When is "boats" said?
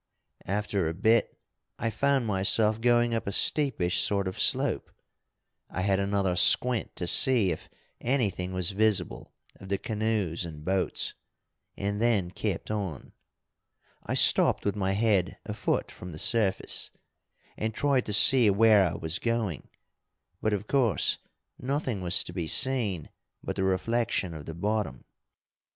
10.65-11.13